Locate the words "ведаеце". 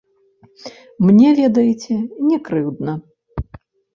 1.41-1.93